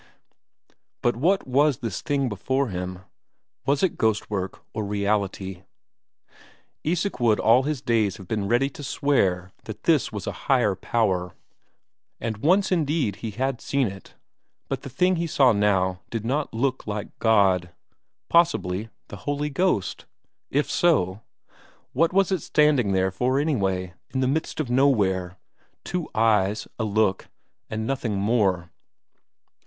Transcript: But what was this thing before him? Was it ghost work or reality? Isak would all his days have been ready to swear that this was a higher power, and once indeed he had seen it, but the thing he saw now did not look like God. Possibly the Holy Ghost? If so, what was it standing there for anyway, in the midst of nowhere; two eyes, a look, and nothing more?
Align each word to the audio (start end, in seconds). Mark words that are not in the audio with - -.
But 1.03 1.15
what 1.15 1.45
was 1.47 1.77
this 1.77 2.01
thing 2.01 2.27
before 2.27 2.69
him? 2.69 3.01
Was 3.67 3.83
it 3.83 3.99
ghost 3.99 4.31
work 4.31 4.63
or 4.73 4.83
reality? 4.83 5.61
Isak 6.83 7.19
would 7.19 7.39
all 7.39 7.61
his 7.69 7.83
days 7.83 8.17
have 8.17 8.27
been 8.27 8.47
ready 8.47 8.67
to 8.71 8.81
swear 8.83 9.51
that 9.65 9.83
this 9.83 10.11
was 10.11 10.25
a 10.25 10.31
higher 10.49 10.73
power, 10.73 11.35
and 12.19 12.37
once 12.37 12.71
indeed 12.71 13.17
he 13.17 13.29
had 13.29 13.61
seen 13.61 13.85
it, 13.87 14.15
but 14.69 14.81
the 14.81 14.89
thing 14.89 15.17
he 15.17 15.27
saw 15.27 15.51
now 15.51 15.99
did 16.09 16.25
not 16.25 16.51
look 16.51 16.87
like 16.87 17.15
God. 17.19 17.69
Possibly 18.27 18.89
the 19.09 19.17
Holy 19.17 19.51
Ghost? 19.51 20.07
If 20.49 20.67
so, 20.67 21.21
what 21.93 22.11
was 22.11 22.31
it 22.31 22.39
standing 22.41 22.93
there 22.93 23.11
for 23.11 23.37
anyway, 23.37 23.93
in 24.15 24.21
the 24.21 24.27
midst 24.27 24.59
of 24.59 24.67
nowhere; 24.67 25.37
two 25.83 26.09
eyes, 26.15 26.67
a 26.79 26.85
look, 26.85 27.27
and 27.69 27.85
nothing 27.85 28.17
more? 28.19 28.71